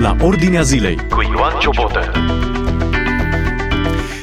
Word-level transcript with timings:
la 0.00 0.16
Ordinea 0.20 0.62
Zilei 0.62 0.96
cu 0.96 1.22
Ioan 1.22 1.58
Ciobotă. 1.60 2.12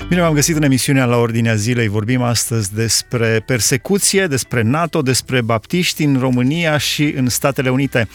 Bine 0.09 0.21
v-am 0.21 0.33
găsit 0.33 0.55
în 0.55 0.63
emisiunea 0.63 1.05
la 1.05 1.15
Ordinea 1.17 1.55
Zilei. 1.55 1.87
Vorbim 1.87 2.21
astăzi 2.21 2.73
despre 2.73 3.43
persecuție, 3.45 4.27
despre 4.27 4.61
NATO, 4.61 5.01
despre 5.01 5.41
baptiști 5.41 6.03
în 6.03 6.17
România 6.19 6.77
și 6.77 7.13
în 7.17 7.29
Statele 7.29 7.69
Unite. 7.69 8.07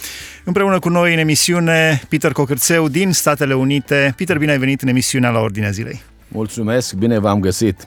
Împreună 0.44 0.78
cu 0.78 0.88
noi 0.88 1.12
în 1.12 1.18
emisiune, 1.18 2.02
Peter 2.08 2.32
Cocârțeu 2.32 2.88
din 2.88 3.12
Statele 3.12 3.54
Unite. 3.54 4.14
Peter, 4.16 4.38
bine 4.38 4.50
ai 4.50 4.58
venit 4.58 4.82
în 4.82 4.88
emisiunea 4.88 5.30
la 5.30 5.40
Ordinea 5.40 5.70
Zilei. 5.70 6.02
Mulțumesc, 6.28 6.94
bine 6.94 7.18
v-am 7.18 7.40
găsit. 7.40 7.86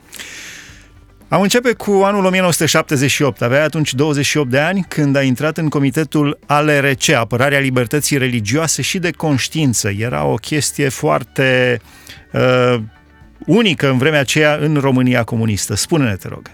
Am 1.28 1.42
începe 1.42 1.72
cu 1.72 2.00
anul 2.04 2.24
1978. 2.24 3.42
Avea 3.42 3.64
atunci 3.64 3.94
28 3.94 4.50
de 4.50 4.58
ani 4.58 4.84
când 4.88 5.16
a 5.16 5.22
intrat 5.22 5.58
în 5.58 5.68
comitetul 5.68 6.38
ALRC, 6.46 7.08
Apărarea 7.08 7.58
Libertății 7.58 8.18
Religioase 8.18 8.82
și 8.82 8.98
de 8.98 9.10
Conștiință. 9.10 9.90
Era 9.98 10.24
o 10.24 10.34
chestie 10.34 10.88
foarte 10.88 11.80
uh, 12.32 12.76
unică 13.46 13.88
în 13.88 13.98
vremea 13.98 14.20
aceea 14.20 14.58
în 14.60 14.74
România 14.74 15.24
comunistă. 15.24 15.74
Spune-ne, 15.74 16.16
te 16.16 16.28
rog. 16.28 16.50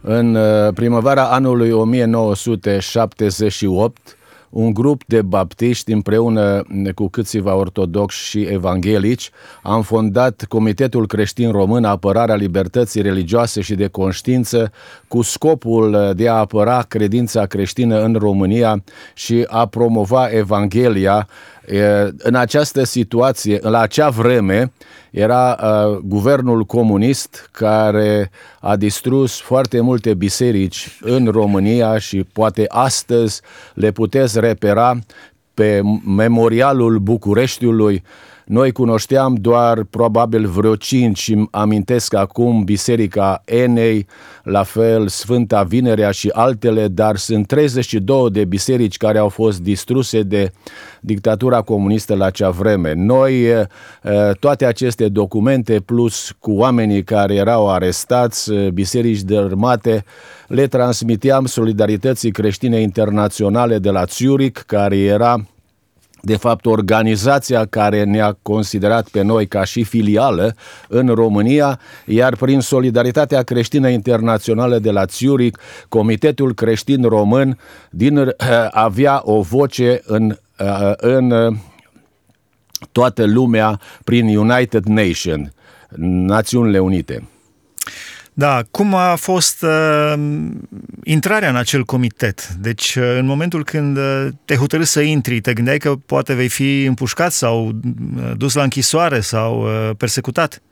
În 0.00 0.34
uh, 0.34 0.72
primăvara 0.74 1.30
anului 1.30 1.70
1978, 1.70 4.16
un 4.52 4.72
grup 4.72 5.02
de 5.06 5.22
baptiști 5.22 5.92
împreună 5.92 6.64
cu 6.94 7.08
câțiva 7.08 7.54
ortodoxi 7.54 8.28
și 8.28 8.40
evanghelici. 8.40 9.30
Am 9.62 9.82
fondat 9.82 10.44
Comitetul 10.48 11.06
Creștin 11.06 11.50
Român 11.50 11.84
Apărarea 11.84 12.34
Libertății 12.34 13.02
Religioase 13.02 13.60
și 13.60 13.74
de 13.74 13.86
Conștiință 13.86 14.72
cu 15.08 15.22
scopul 15.22 16.12
de 16.16 16.28
a 16.28 16.34
apăra 16.34 16.82
credința 16.88 17.46
creștină 17.46 18.02
în 18.02 18.14
România 18.14 18.84
și 19.14 19.44
a 19.48 19.66
promova 19.66 20.26
Evanghelia 20.26 21.28
în 22.16 22.34
această 22.34 22.84
situație, 22.84 23.58
la 23.62 23.80
acea 23.80 24.08
vreme, 24.08 24.72
era 25.10 25.58
uh, 25.62 25.98
guvernul 26.04 26.64
comunist 26.64 27.48
care 27.52 28.30
a 28.60 28.76
distrus 28.76 29.40
foarte 29.40 29.80
multe 29.80 30.14
biserici 30.14 30.98
în 31.00 31.26
România 31.26 31.98
și 31.98 32.24
poate 32.32 32.64
astăzi 32.68 33.40
le 33.74 33.90
puteți 33.90 34.40
repera 34.40 34.98
pe 35.54 35.80
memorialul 36.16 36.98
Bucureștiului 36.98 38.02
noi 38.52 38.72
cunoșteam 38.72 39.34
doar 39.34 39.82
probabil 39.82 40.46
vreo 40.46 40.76
cinci 40.76 41.18
și 41.18 41.48
amintesc 41.50 42.14
acum 42.14 42.64
Biserica 42.64 43.42
Enei, 43.44 44.06
la 44.42 44.62
fel 44.62 45.08
Sfânta 45.08 45.62
Vinerea 45.62 46.10
și 46.10 46.28
altele, 46.28 46.88
dar 46.88 47.16
sunt 47.16 47.46
32 47.46 48.30
de 48.30 48.44
biserici 48.44 48.96
care 48.96 49.18
au 49.18 49.28
fost 49.28 49.60
distruse 49.60 50.22
de 50.22 50.52
dictatura 51.00 51.60
comunistă 51.60 52.14
la 52.14 52.24
acea 52.24 52.50
vreme. 52.50 52.92
Noi 52.94 53.44
eh, 53.44 53.64
toate 54.40 54.64
aceste 54.64 55.08
documente 55.08 55.80
plus 55.80 56.34
cu 56.38 56.52
oamenii 56.52 57.04
care 57.04 57.34
erau 57.34 57.70
arestați, 57.70 58.52
eh, 58.52 58.68
biserici 58.68 59.20
dărmate, 59.20 60.04
le 60.46 60.66
transmiteam 60.66 61.46
Solidarității 61.46 62.30
Creștine 62.30 62.80
Internaționale 62.80 63.78
de 63.78 63.90
la 63.90 64.04
Zurich, 64.04 64.60
care 64.66 64.98
era 64.98 65.46
de 66.24 66.36
fapt 66.36 66.66
organizația 66.66 67.64
care 67.64 68.04
ne-a 68.04 68.38
considerat 68.42 69.08
pe 69.08 69.22
noi 69.22 69.46
ca 69.46 69.64
și 69.64 69.82
filială 69.82 70.54
în 70.88 71.08
România, 71.08 71.80
iar 72.06 72.36
prin 72.36 72.60
Solidaritatea 72.60 73.42
Creștină 73.42 73.88
Internațională 73.88 74.78
de 74.78 74.90
la 74.90 75.04
Zurich, 75.04 75.58
Comitetul 75.88 76.54
Creștin 76.54 77.02
Român 77.02 77.58
din, 77.90 78.34
avea 78.70 79.20
o 79.24 79.40
voce 79.40 80.02
în, 80.04 80.36
în 80.96 81.56
toată 82.92 83.24
lumea 83.24 83.80
prin 84.04 84.36
United 84.36 84.84
Nations, 84.84 85.48
Națiunile 86.26 86.78
Unite. 86.78 87.28
Da, 88.34 88.62
cum 88.70 88.94
a 88.94 89.14
fost 89.14 89.62
uh, 89.62 90.14
intrarea 91.04 91.48
în 91.48 91.56
acel 91.56 91.84
comitet? 91.84 92.48
Deci, 92.48 92.94
uh, 92.94 93.14
în 93.18 93.26
momentul 93.26 93.64
când 93.64 93.96
uh, 93.96 94.28
te 94.44 94.54
hotărâi 94.54 94.86
să 94.86 95.00
intri, 95.00 95.40
te 95.40 95.52
gândeai 95.52 95.78
că 95.78 95.94
poate 96.06 96.34
vei 96.34 96.48
fi 96.48 96.84
împușcat 96.84 97.32
sau 97.32 97.66
uh, 97.66 98.32
dus 98.36 98.54
la 98.54 98.62
închisoare 98.62 99.20
sau 99.20 99.62
uh, 99.62 99.90
persecutat? 99.96 100.62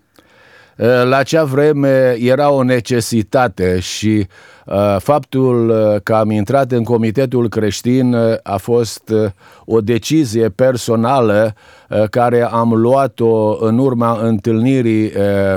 Uh, 0.80 0.86
la 0.86 1.16
acea 1.16 1.44
vreme 1.44 2.16
era 2.20 2.50
o 2.50 2.62
necesitate 2.62 3.78
și 3.80 4.26
uh, 4.66 4.96
faptul 4.98 5.68
uh, 5.68 6.00
că 6.02 6.14
am 6.14 6.30
intrat 6.30 6.72
în 6.72 6.84
Comitetul 6.84 7.48
Creștin 7.48 8.16
a 8.42 8.56
fost 8.56 9.12
o 9.64 9.80
decizie 9.80 10.48
personală 10.48 11.54
care 12.10 12.42
am 12.42 12.72
luat-o 12.74 13.66
în 13.66 13.78
urma 13.78 14.18
întâlnirii 14.22 15.12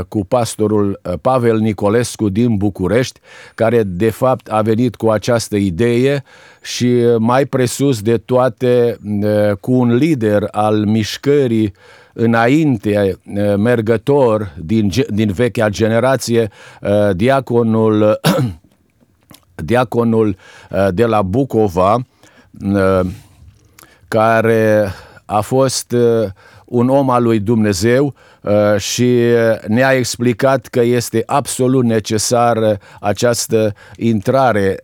cu 0.07 0.25
pastorul 0.25 1.01
Pavel 1.21 1.57
Nicolescu 1.57 2.29
din 2.29 2.55
București, 2.55 3.19
care 3.55 3.83
de 3.83 4.09
fapt 4.09 4.51
a 4.51 4.61
venit 4.61 4.95
cu 4.95 5.09
această 5.09 5.55
idee 5.55 6.23
și 6.61 6.93
mai 7.17 7.45
presus 7.45 8.01
de 8.01 8.17
toate 8.17 8.97
cu 9.59 9.71
un 9.71 9.95
lider 9.95 10.47
al 10.51 10.85
mișcării 10.85 11.73
înainte 12.13 13.19
mergător 13.57 14.53
din, 14.59 14.91
din 15.09 15.31
vechea 15.31 15.69
generație, 15.69 16.49
diaconul, 17.13 18.19
diaconul 19.65 20.37
de 20.91 21.05
la 21.05 21.21
Bucova, 21.21 22.05
care 24.07 24.91
a 25.25 25.41
fost 25.41 25.95
un 26.65 26.89
om 26.89 27.09
al 27.09 27.23
lui 27.23 27.39
Dumnezeu 27.39 28.13
și 28.77 29.19
ne-a 29.67 29.91
explicat 29.91 30.65
că 30.65 30.81
este 30.81 31.23
absolut 31.25 31.83
necesară 31.83 32.77
această 32.99 33.73
intrare 33.95 34.81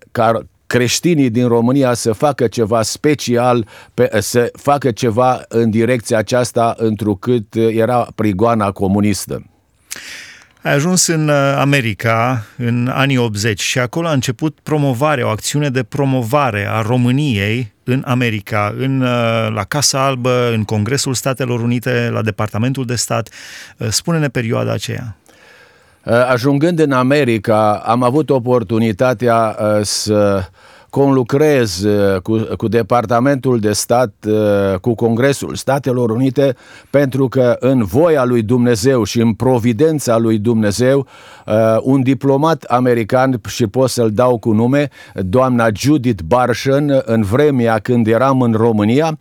creștinii 0.69 1.29
din 1.29 1.47
România 1.47 1.93
să 1.93 2.11
facă 2.11 2.47
ceva 2.47 2.81
special, 2.81 3.67
pe, 3.93 4.09
să 4.21 4.51
facă 4.53 4.91
ceva 4.91 5.41
în 5.47 5.69
direcția 5.69 6.17
aceasta, 6.17 6.75
întrucât 6.77 7.55
era 7.55 8.07
prigoana 8.15 8.71
comunistă. 8.71 9.43
Ai 10.61 10.73
ajuns 10.73 11.07
în 11.07 11.27
uh, 11.27 11.55
America 11.57 12.45
în 12.57 12.89
anii 12.93 13.17
80 13.17 13.61
și 13.61 13.79
acolo 13.79 14.07
a 14.07 14.11
început 14.11 14.59
promovarea, 14.63 15.25
o 15.25 15.29
acțiune 15.29 15.69
de 15.69 15.83
promovare 15.83 16.67
a 16.69 16.81
României 16.81 17.73
în 17.83 18.03
America, 18.05 18.73
în, 18.77 19.01
uh, 19.01 19.07
la 19.53 19.63
Casa 19.67 20.05
Albă, 20.05 20.51
în 20.53 20.63
Congresul 20.63 21.13
Statelor 21.13 21.61
Unite, 21.61 22.09
la 22.11 22.21
Departamentul 22.21 22.85
de 22.85 22.95
Stat. 22.95 23.29
Uh, 23.77 23.87
spune-ne 23.87 24.27
perioada 24.27 24.71
aceea. 24.71 25.18
Ajungând 26.03 26.79
în 26.79 26.91
America, 26.91 27.73
am 27.85 28.03
avut 28.03 28.29
oportunitatea 28.29 29.57
să 29.81 30.43
conlucrez 30.89 31.83
uh, 31.83 32.21
cu, 32.21 32.37
cu 32.57 32.67
Departamentul 32.67 33.59
de 33.59 33.71
Stat, 33.71 34.13
uh, 34.27 34.79
cu 34.79 34.95
Congresul 34.95 35.55
Statelor 35.55 36.09
Unite, 36.09 36.55
pentru 36.89 37.27
că 37.27 37.55
în 37.59 37.83
voia 37.83 38.23
lui 38.25 38.41
Dumnezeu 38.41 39.03
și 39.03 39.21
în 39.21 39.33
providența 39.33 40.17
lui 40.17 40.37
Dumnezeu, 40.37 41.07
uh, 41.45 41.55
un 41.81 42.01
diplomat 42.01 42.63
american, 42.63 43.41
și 43.47 43.67
pot 43.67 43.89
să-l 43.89 44.11
dau 44.11 44.37
cu 44.37 44.51
nume, 44.51 44.89
doamna 45.13 45.67
Judith 45.75 46.23
Barshan, 46.23 47.01
în 47.05 47.21
vremea 47.21 47.79
când 47.79 48.07
eram 48.07 48.41
în 48.41 48.53
România, 48.53 49.17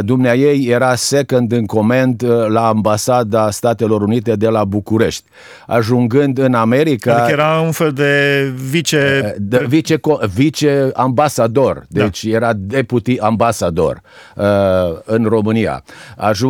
dumnea 0.00 0.34
ei 0.34 0.66
era 0.66 0.94
second 0.94 1.52
în 1.52 1.66
command 1.66 2.24
la 2.48 2.68
ambasada 2.68 3.50
Statelor 3.50 4.02
Unite 4.02 4.36
de 4.36 4.48
la 4.48 4.64
București. 4.64 5.24
Ajungând 5.66 6.38
în 6.38 6.54
America... 6.54 7.14
Adică 7.14 7.32
era 7.32 7.60
un 7.60 7.72
fel 7.72 7.92
de 7.92 8.42
vice... 8.70 9.34
De, 9.38 9.64
vice, 9.68 10.00
vice 10.34 10.90
ambasador, 11.04 11.84
da. 11.88 12.02
deci 12.02 12.24
da. 12.24 12.36
era 12.36 12.52
deputy 12.56 13.18
ambasador 13.18 14.00
uh, 14.36 14.44
în 15.04 15.24
România. 15.24 15.84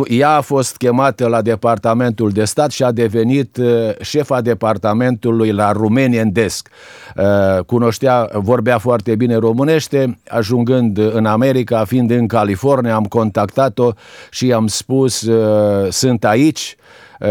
Ea 0.07 0.29
a 0.29 0.41
fost 0.41 0.77
chemată 0.77 1.27
la 1.27 1.41
Departamentul 1.41 2.29
de 2.29 2.43
Stat 2.45 2.71
și 2.71 2.83
a 2.83 2.91
devenit 2.91 3.57
uh, 3.57 3.67
șefa 4.01 4.41
departamentului 4.41 5.51
la 5.51 5.71
Romanian 5.71 6.31
Desk. 6.31 6.69
Uh, 7.15 7.63
cunoștea, 7.65 8.29
vorbea 8.33 8.77
foarte 8.77 9.15
bine 9.15 9.35
românește, 9.35 10.19
ajungând 10.27 10.97
în 10.97 11.25
America, 11.25 11.85
fiind 11.85 12.11
în 12.11 12.27
California, 12.27 12.95
am 12.95 13.03
contactat-o 13.03 13.91
și 14.29 14.45
i-am 14.45 14.67
spus, 14.67 15.21
uh, 15.21 15.91
sunt 15.91 16.25
aici, 16.25 16.75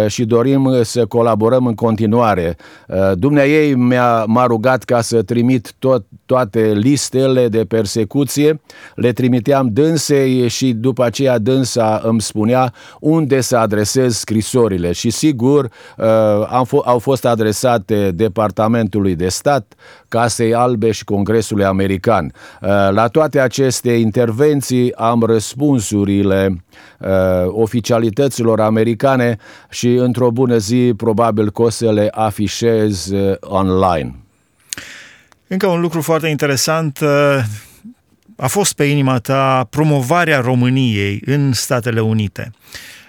și 0.07 0.25
dorim 0.25 0.83
să 0.83 1.07
colaborăm 1.07 1.67
în 1.67 1.75
continuare. 1.75 2.57
Dumnea 3.15 3.47
ei 3.47 3.75
mi-a, 3.75 4.25
m-a 4.25 4.47
rugat 4.47 4.83
ca 4.85 5.01
să 5.01 5.23
trimit 5.23 5.73
tot, 5.79 6.05
toate 6.27 6.73
listele 6.75 7.49
de 7.49 7.65
persecuție, 7.65 8.61
le 8.95 9.13
trimiteam 9.13 9.69
dânsei 9.73 10.49
și 10.49 10.73
după 10.73 11.05
aceea 11.05 11.39
dânsa 11.39 12.01
îmi 12.05 12.21
spunea 12.21 12.73
unde 13.01 13.41
să 13.41 13.57
adresez 13.57 14.17
scrisorile 14.17 14.93
și 14.93 15.11
sigur 15.11 15.71
am 16.49 16.67
f- 16.67 16.85
au 16.85 16.99
fost 16.99 17.25
adresate 17.25 18.11
Departamentului 18.11 19.15
de 19.15 19.29
Stat, 19.29 19.75
Casei 20.09 20.55
Albe 20.55 20.91
și 20.91 21.05
Congresului 21.05 21.65
American. 21.65 22.33
La 22.91 23.07
toate 23.07 23.41
aceste 23.41 23.93
intervenții 23.93 24.95
am 24.95 25.23
răspunsurile 25.23 26.64
uh, 26.99 27.09
oficialităților 27.47 28.61
americane 28.61 29.37
și 29.71 29.89
într-o 29.89 30.31
bună 30.31 30.57
zi 30.57 30.93
probabil 30.97 31.51
că 31.51 31.63
o 31.63 31.69
să 31.69 31.93
le 31.93 32.09
afișez 32.13 33.11
uh, 33.11 33.37
online. 33.41 34.15
Încă 35.47 35.67
un 35.67 35.81
lucru 35.81 36.01
foarte 36.01 36.29
interesant 36.29 36.99
uh, 37.03 37.45
a 38.37 38.47
fost 38.47 38.75
pe 38.75 38.85
inima 38.85 39.19
ta 39.19 39.67
promovarea 39.71 40.41
României 40.41 41.23
în 41.25 41.53
Statele 41.53 42.01
Unite, 42.01 42.51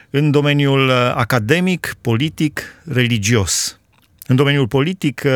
în 0.10 0.32
domeniul 0.32 0.88
uh, 0.88 1.14
academic, 1.16 1.96
politic, 2.02 2.62
religios. 2.84 3.80
În 4.28 4.36
domeniul 4.36 4.68
politic, 4.68 5.22
uh, 5.26 5.32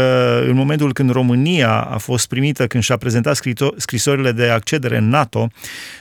în 0.47 0.55
momentul 0.55 0.93
când 0.93 1.11
România 1.11 1.81
a 1.81 1.97
fost 1.97 2.27
primită, 2.27 2.67
când 2.67 2.83
și-a 2.83 2.97
prezentat 2.97 3.39
scrisorile 3.77 4.31
de 4.31 4.49
accedere 4.49 4.97
în 4.97 5.09
NATO, 5.09 5.47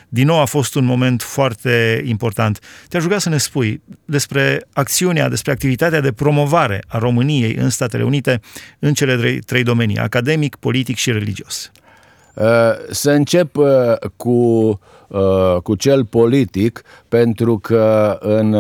din 0.08 0.26
nou 0.26 0.40
a 0.40 0.44
fost 0.44 0.74
un 0.74 0.84
moment 0.84 1.22
foarte 1.22 2.02
important. 2.06 2.58
Te-aș 2.88 3.02
ruga 3.02 3.18
să 3.18 3.28
ne 3.28 3.38
spui 3.38 3.82
despre 4.04 4.66
acțiunea, 4.72 5.28
despre 5.28 5.52
activitatea 5.52 6.00
de 6.00 6.12
promovare 6.12 6.82
a 6.88 6.98
României 6.98 7.54
în 7.54 7.70
Statele 7.70 8.02
Unite 8.02 8.40
în 8.78 8.94
cele 8.94 9.16
trei, 9.16 9.38
trei 9.38 9.62
domenii, 9.62 9.98
academic, 9.98 10.56
politic 10.56 10.96
și 10.96 11.12
religios. 11.12 11.70
Uh, 12.34 12.44
să 12.90 13.10
încep 13.10 13.56
uh, 13.56 13.66
cu 14.16 14.80
cu 15.62 15.74
cel 15.74 16.04
politic, 16.04 16.82
pentru 17.08 17.58
că 17.58 18.16
în, 18.20 18.54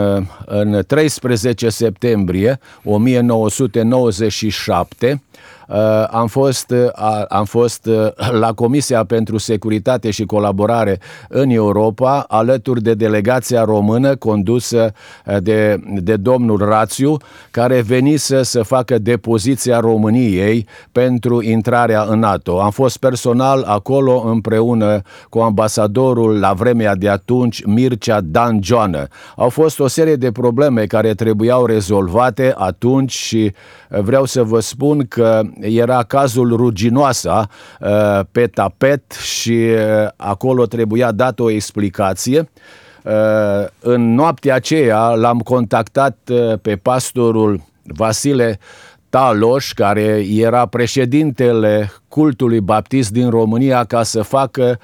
în 0.46 0.82
13 0.86 1.68
septembrie 1.68 2.58
1997 2.84 5.22
Uh, 5.68 6.04
am 6.10 6.26
fost, 6.26 6.70
uh, 6.70 7.24
am 7.28 7.44
fost 7.44 7.86
uh, 7.86 8.06
la 8.30 8.52
Comisia 8.52 9.04
pentru 9.04 9.38
Securitate 9.38 10.10
și 10.10 10.24
Colaborare 10.24 10.98
în 11.28 11.50
Europa, 11.50 12.24
alături 12.28 12.82
de 12.82 12.94
delegația 12.94 13.64
română 13.64 14.16
condusă 14.16 14.92
de, 15.40 15.80
de 16.00 16.16
domnul 16.16 16.58
Rațiu, 16.58 17.16
care 17.50 17.80
venise 17.80 18.42
să 18.42 18.62
facă 18.62 18.98
depoziția 18.98 19.80
României 19.80 20.66
pentru 20.92 21.42
intrarea 21.42 22.02
în 22.02 22.18
NATO. 22.18 22.60
Am 22.60 22.70
fost 22.70 22.96
personal 22.96 23.62
acolo 23.66 24.22
împreună 24.26 25.02
cu 25.28 25.38
ambasadorul 25.38 26.37
la 26.38 26.52
vremea 26.52 26.94
de 26.94 27.08
atunci, 27.08 27.64
Mircea 27.64 28.20
Dan 28.20 28.58
Joană. 28.62 29.06
Au 29.36 29.48
fost 29.48 29.80
o 29.80 29.86
serie 29.86 30.16
de 30.16 30.32
probleme 30.32 30.86
care 30.86 31.14
trebuiau 31.14 31.66
rezolvate 31.66 32.54
atunci 32.56 33.12
și 33.12 33.52
vreau 33.88 34.24
să 34.24 34.42
vă 34.42 34.60
spun 34.60 35.06
că 35.08 35.40
era 35.60 36.02
cazul 36.02 36.56
Ruginoasa 36.56 37.48
uh, 37.80 38.20
pe 38.32 38.46
tapet 38.46 39.12
și 39.12 39.50
uh, 39.52 40.08
acolo 40.16 40.66
trebuia 40.66 41.12
dată 41.12 41.42
o 41.42 41.50
explicație. 41.50 42.50
Uh, 43.04 43.12
în 43.80 44.14
noaptea 44.14 44.54
aceea 44.54 45.08
l-am 45.08 45.38
contactat 45.38 46.18
pe 46.62 46.76
pastorul 46.76 47.60
Vasile 47.82 48.58
Taloș, 49.10 49.72
care 49.72 50.24
era 50.28 50.66
președintele 50.66 51.92
cultului 52.08 52.60
baptist 52.60 53.10
din 53.10 53.30
România, 53.30 53.84
ca 53.84 54.02
să 54.02 54.22
facă 54.22 54.78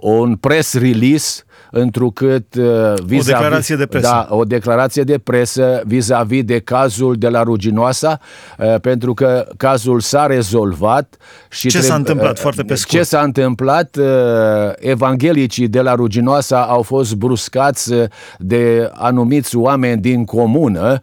un 0.00 0.36
press 0.36 0.74
release 0.74 1.42
întrucât 1.72 2.54
vis-a-vis, 3.04 3.28
o 3.28 3.32
declarație 3.32 3.76
de 3.76 3.86
presă. 3.86 4.06
Da, 4.06 4.26
o 4.30 4.44
declarație 4.44 5.02
de 5.02 5.18
presă 5.18 5.82
vis-a-vis 5.86 6.44
de 6.44 6.58
cazul 6.58 7.14
de 7.14 7.28
la 7.28 7.42
Ruginoasa, 7.42 8.20
pentru 8.80 9.14
că 9.14 9.46
cazul 9.56 10.00
s-a 10.00 10.26
rezolvat 10.26 11.16
și 11.48 11.60
Ce 11.60 11.68
trebuie, 11.68 11.90
s-a 11.90 11.96
întâmplat 11.96 12.38
foarte 12.38 12.62
pe 12.62 12.74
scurt? 12.74 12.96
Ce 12.96 13.02
s-a 13.02 13.20
întâmplat? 13.20 13.98
Evanghelicii 14.78 15.68
de 15.68 15.80
la 15.80 15.94
Ruginoasa 15.94 16.62
au 16.62 16.82
fost 16.82 17.14
bruscați 17.14 17.92
de 18.38 18.90
anumiți 18.92 19.56
oameni 19.56 20.00
din 20.00 20.24
comună 20.24 21.00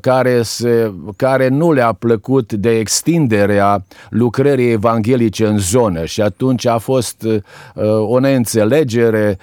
care, 0.00 0.42
se, 0.42 0.92
care 1.16 1.48
nu 1.48 1.72
le-a 1.72 1.92
plăcut 1.92 2.52
de 2.52 2.70
extinderea 2.70 3.84
lucrării 4.10 4.70
evanghelice 4.70 5.46
în 5.46 5.58
zonă 5.58 6.04
și 6.04 6.20
atunci 6.20 6.66
a 6.66 6.78
fost 6.78 7.26
o 8.06 8.13
neînțelegere 8.18 9.38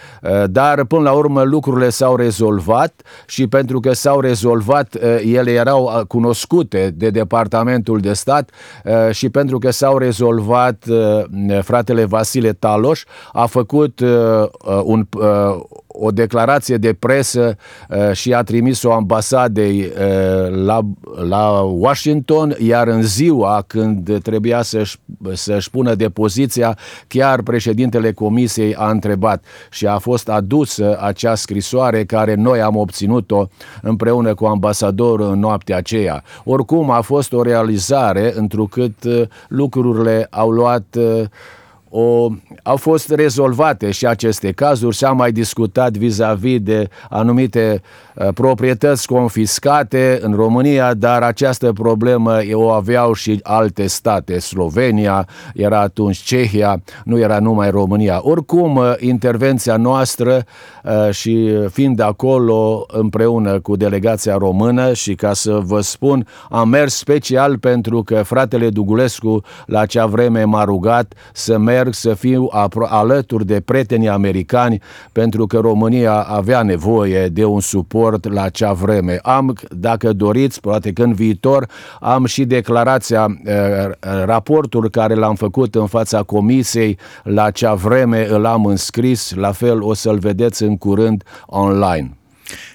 dar 0.45 0.85
până 0.85 1.01
la 1.01 1.11
urmă 1.11 1.41
lucrurile 1.41 1.89
s-au 1.89 2.15
rezolvat 2.15 3.01
și 3.27 3.47
pentru 3.47 3.79
că 3.79 3.93
s-au 3.93 4.19
rezolvat, 4.19 4.95
eh, 4.95 5.33
ele 5.33 5.51
erau 5.51 5.91
eh, 5.95 6.05
cunoscute 6.07 6.93
de 6.95 7.09
Departamentul 7.09 7.99
de 7.99 8.13
Stat 8.13 8.49
eh, 8.83 8.93
și 9.11 9.29
pentru 9.29 9.57
că 9.57 9.71
s-au 9.71 9.97
rezolvat, 9.97 10.85
fratele 11.61 12.05
Vasile 12.05 12.53
Taloș 12.53 13.03
a 13.31 13.45
făcut 13.45 13.99
un, 14.83 15.07
o 15.93 16.11
declarație 16.11 16.77
de 16.77 16.93
presă 16.93 17.55
și 18.11 18.33
a 18.33 18.43
trimis-o 18.43 18.91
ambasadei 18.91 19.91
la, 20.49 20.81
la 21.27 21.49
Washington, 21.59 22.55
iar 22.59 22.87
în 22.87 23.01
ziua 23.01 23.63
când 23.67 24.21
trebuia 24.21 24.61
să-și, 24.61 24.97
să-și 25.33 25.69
pună 25.69 25.95
depoziția, 25.95 26.77
chiar 27.07 27.41
președintele 27.41 28.11
comisiei 28.11 28.75
a 28.75 28.89
întrebat 28.89 29.43
și 29.69 29.87
a 29.87 29.97
fost 29.97 30.29
adusă 30.29 30.97
acea 31.01 31.35
scrisoare 31.35 32.03
care 32.03 32.35
noi 32.35 32.61
am 32.61 32.75
obținut-o 32.75 33.47
împreună 33.81 34.33
cu 34.33 34.45
ambasadorul 34.45 35.31
în 35.31 35.39
noaptea 35.39 35.77
aceea. 35.77 36.23
Oricum 36.43 36.89
a 36.89 37.01
fost 37.01 37.33
o 37.33 37.41
realizare, 37.41 38.33
întrucât 38.35 39.03
uh, 39.03 39.21
lucrurile 39.47 40.27
au 40.29 40.49
luat 40.49 40.95
uh, 40.97 41.23
o, 41.93 42.29
au 42.63 42.75
fost 42.75 43.09
rezolvate 43.09 43.91
și 43.91 44.05
aceste 44.05 44.51
cazuri 44.51 44.95
și 44.95 45.03
am 45.03 45.17
mai 45.17 45.31
discutat 45.31 45.91
vis-a-vis 45.91 46.59
de 46.59 46.89
anumite 47.09 47.81
uh, 48.15 48.27
proprietăți 48.33 49.07
confiscate 49.07 50.19
în 50.21 50.33
România, 50.33 50.93
dar 50.93 51.21
această 51.21 51.73
problemă 51.73 52.37
o 52.53 52.69
aveau 52.69 53.13
și 53.13 53.39
alte 53.43 53.87
state. 53.87 54.39
Slovenia, 54.39 55.27
era 55.53 55.79
atunci 55.79 56.17
Cehia, 56.17 56.81
nu 57.03 57.19
era 57.19 57.39
numai 57.39 57.69
România. 57.69 58.19
Oricum, 58.23 58.75
uh, 58.75 58.93
intervenția 58.99 59.77
noastră 59.77 60.43
uh, 60.83 61.13
și 61.13 61.49
fiind 61.71 61.99
acolo 61.99 62.85
împreună 62.87 63.59
cu 63.59 63.75
delegația 63.75 64.37
română 64.37 64.93
și 64.93 65.15
ca 65.15 65.33
să 65.33 65.59
vă 65.63 65.81
spun, 65.81 66.27
am 66.49 66.69
mers 66.69 66.95
special 66.95 67.57
pentru 67.57 68.03
că 68.03 68.23
fratele 68.23 68.69
Dugulescu 68.69 69.43
la 69.65 69.79
acea 69.79 70.05
vreme 70.05 70.43
m-a 70.43 70.63
rugat 70.63 71.13
să 71.33 71.57
merg 71.57 71.80
merg 71.81 71.93
să 71.93 72.13
fiu 72.13 72.49
alături 72.89 73.45
de 73.45 73.59
prietenii 73.59 74.09
americani 74.09 74.81
pentru 75.11 75.47
că 75.47 75.57
România 75.57 76.21
avea 76.21 76.61
nevoie 76.61 77.27
de 77.27 77.45
un 77.45 77.59
suport 77.59 78.33
la 78.33 78.41
acea 78.41 78.73
vreme. 78.73 79.19
Am, 79.21 79.55
dacă 79.69 80.13
doriți, 80.13 80.59
poate 80.59 80.93
că 80.93 81.03
în 81.03 81.13
viitor, 81.13 81.67
am 81.99 82.25
și 82.25 82.45
declarația, 82.45 83.39
eh, 83.43 83.55
raportul 84.25 84.89
care 84.89 85.13
l-am 85.13 85.35
făcut 85.35 85.75
în 85.75 85.87
fața 85.87 86.23
comisiei 86.23 86.97
la 87.23 87.43
acea 87.43 87.73
vreme, 87.73 88.27
îl 88.29 88.45
am 88.45 88.65
înscris, 88.65 89.33
la 89.35 89.51
fel 89.51 89.81
o 89.81 89.93
să-l 89.93 90.17
vedeți 90.17 90.63
în 90.63 90.77
curând 90.77 91.23
online. 91.45 92.20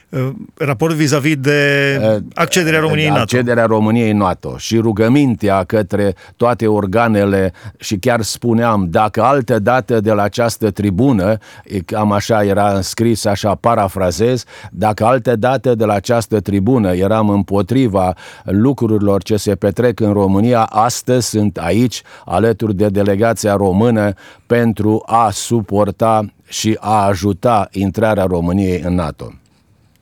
Uh, 0.08 0.28
raport 0.54 0.94
vis-a-vis 0.94 1.36
de 1.36 1.98
uh, 2.00 2.22
accederea 2.34 2.80
României 2.80 3.06
în 3.06 3.12
NATO. 3.12 3.22
Accederea 3.22 3.64
României 3.64 4.10
în 4.10 4.16
NATO 4.16 4.56
și 4.56 4.78
rugămintea 4.78 5.64
către 5.64 6.14
toate 6.36 6.66
organele 6.66 7.52
și 7.78 7.96
chiar 7.96 8.22
spuneam, 8.22 8.86
dacă 8.90 9.22
altă 9.22 9.58
dată 9.58 10.00
de 10.00 10.12
la 10.12 10.22
această 10.22 10.70
tribună, 10.70 11.38
cam 11.84 12.12
așa 12.12 12.44
era 12.44 12.80
scris, 12.80 13.24
așa 13.24 13.54
parafrazez, 13.54 14.44
dacă 14.70 15.04
altă 15.04 15.36
dată 15.36 15.74
de 15.74 15.84
la 15.84 15.94
această 15.94 16.40
tribună 16.40 16.94
eram 16.94 17.28
împotriva 17.28 18.14
lucrurilor 18.44 19.22
ce 19.22 19.36
se 19.36 19.54
petrec 19.54 20.00
în 20.00 20.12
România, 20.12 20.62
astăzi 20.62 21.28
sunt 21.28 21.56
aici 21.56 22.02
alături 22.24 22.74
de 22.74 22.88
delegația 22.88 23.54
română 23.54 24.12
pentru 24.46 25.02
a 25.06 25.30
suporta 25.32 26.24
și 26.48 26.76
a 26.80 27.06
ajuta 27.06 27.68
intrarea 27.72 28.24
României 28.24 28.80
în 28.84 28.94
NATO 28.94 29.32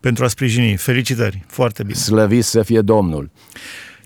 pentru 0.05 0.25
a 0.25 0.29
sprijini. 0.29 0.77
Felicitări, 0.77 1.45
foarte 1.47 1.83
bine. 1.83 1.95
Slăvit 1.99 2.45
să 2.45 2.63
fie 2.63 2.81
Domnul! 2.81 3.31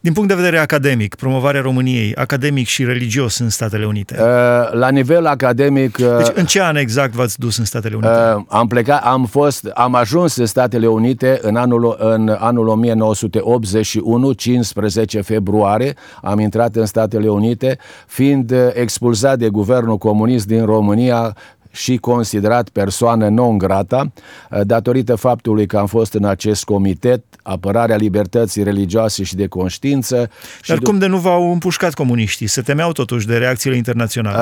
Din 0.00 0.12
punct 0.12 0.28
de 0.28 0.34
vedere 0.34 0.58
academic, 0.58 1.14
promovarea 1.14 1.60
României, 1.60 2.14
academic 2.14 2.66
și 2.66 2.84
religios 2.84 3.38
în 3.38 3.48
Statele 3.48 3.86
Unite. 3.86 4.16
Uh, 4.20 4.24
la 4.72 4.88
nivel 4.88 5.26
academic... 5.26 5.98
Uh, 6.00 6.16
deci 6.16 6.26
în 6.34 6.44
ce 6.44 6.62
an 6.62 6.76
exact 6.76 7.12
v-ați 7.12 7.38
dus 7.38 7.58
în 7.58 7.64
Statele 7.64 7.94
Unite? 7.94 8.12
Uh, 8.36 8.42
am 8.48 8.66
plecat, 8.66 9.04
am 9.04 9.24
fost, 9.24 9.66
am 9.66 9.94
ajuns 9.94 10.36
în 10.36 10.46
Statele 10.46 10.86
Unite 10.86 11.38
în 11.42 11.56
anul, 11.56 11.96
în 11.98 12.36
anul 12.38 12.68
1981, 12.68 14.32
15 14.32 15.20
februarie, 15.20 15.94
am 16.22 16.38
intrat 16.38 16.76
în 16.76 16.86
Statele 16.86 17.28
Unite, 17.28 17.78
fiind 18.06 18.54
expulzat 18.72 19.38
de 19.38 19.48
guvernul 19.48 19.98
comunist 19.98 20.46
din 20.46 20.64
România 20.64 21.36
și 21.78 21.96
considerat 21.96 22.68
persoană 22.68 23.28
non 23.28 23.58
grata, 23.58 24.12
eh, 24.50 24.60
datorită 24.64 25.14
faptului 25.14 25.66
că 25.66 25.78
am 25.78 25.86
fost 25.86 26.14
în 26.14 26.24
acest 26.24 26.64
comitet, 26.64 27.24
apărarea 27.42 27.96
libertății 27.96 28.62
religioase 28.62 29.22
și 29.22 29.34
de 29.34 29.46
conștiință. 29.46 30.16
Dar 30.66 30.76
și 30.76 30.82
cum 30.82 30.98
de 30.98 31.06
nu 31.06 31.16
v-au 31.16 31.52
împușcat 31.52 31.94
comuniștii? 31.94 32.46
Se 32.46 32.60
temeau 32.60 32.92
totuși 32.92 33.26
de 33.26 33.36
reacțiile 33.36 33.76
internaționale. 33.76 34.36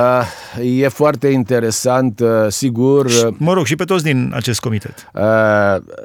Uh, 0.59 0.81
e 0.81 0.89
foarte 0.89 1.29
interesant, 1.29 2.21
uh, 2.21 2.29
sigur. 2.49 3.11
Și, 3.11 3.27
mă 3.37 3.53
rog, 3.53 3.67
și 3.67 3.77
pe 3.77 3.85
toți 3.85 4.05
din 4.05 4.33
acest 4.35 4.61
comitet. 4.61 5.11
Uh, 5.15 5.23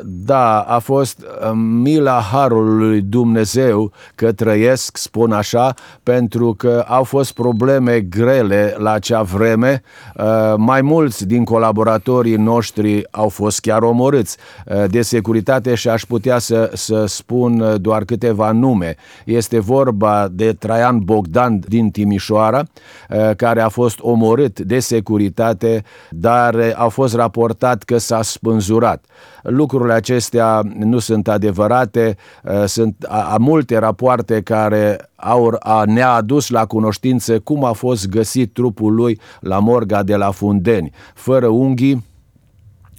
da, 0.03 0.59
a 0.59 0.79
fost 0.79 1.25
mila 1.53 2.19
harului 2.31 2.87
lui 2.87 3.01
Dumnezeu 3.01 3.91
că 4.15 4.31
trăiesc, 4.31 4.97
spun 4.97 5.31
așa, 5.31 5.73
pentru 6.03 6.53
că 6.57 6.85
au 6.87 7.03
fost 7.03 7.31
probleme 7.31 7.99
grele 7.99 8.75
la 8.77 8.91
acea 8.91 9.21
vreme. 9.21 9.81
Uh, 10.15 10.53
mai 10.57 10.81
mulți 10.81 11.20
mulți 11.21 11.35
din 11.35 11.43
colaboratorii 11.43 12.35
noștri 12.35 13.11
au 13.11 13.29
fost 13.29 13.59
chiar 13.59 13.81
omorâți 13.81 14.37
uh, 14.65 14.83
de 14.89 15.01
securitate 15.01 15.75
și 15.75 15.89
aș 15.89 16.03
putea 16.03 16.39
să, 16.39 16.71
să 16.73 17.05
spun 17.05 17.59
uh, 17.59 17.81
doar 17.81 18.03
câteva 18.03 18.51
nume. 18.51 18.95
Este 19.25 19.59
vorba 19.59 20.27
de 20.31 20.53
Traian 20.53 20.99
Bogdan 20.99 21.59
din 21.67 21.89
Timișoara, 21.89 22.63
uh, 23.09 23.35
care 23.35 23.61
a 23.61 23.69
fost 23.69 23.99
omorât 23.99 24.59
de 24.59 24.79
securitate, 24.79 25.83
dar 26.09 26.55
a 26.75 26.87
fost 26.87 27.15
raportat 27.15 27.83
că 27.83 27.97
s-a 27.97 28.21
spânzurat. 28.21 29.05
Lucrurile 29.43 29.93
acestea 29.93 30.61
nu 30.77 30.99
sunt 30.99 31.27
adevărate, 31.27 32.17
sunt 32.65 33.05
a, 33.07 33.33
a 33.33 33.37
multe 33.37 33.77
rapoarte 33.77 34.41
care 34.41 35.11
au, 35.21 35.55
a, 35.59 35.83
ne-a 35.85 36.11
adus 36.11 36.49
la 36.49 36.65
cunoștință 36.65 37.39
cum 37.39 37.63
a 37.63 37.71
fost 37.71 38.09
găsit 38.09 38.53
trupul 38.53 38.93
lui 38.93 39.19
la 39.39 39.59
morga 39.59 40.03
de 40.03 40.15
la 40.15 40.31
Fundeni, 40.31 40.91
fără 41.13 41.47
unghii, 41.47 42.05